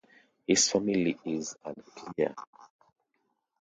His 0.47 0.67
family 0.67 1.19
is 1.25 1.55
unclear. 1.63 2.33